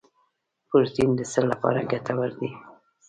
پروټین 0.67 1.09
د 1.15 1.19
څه 1.31 1.41
لپاره 1.51 1.87
ګټور 1.91 2.29
دی 2.39 2.49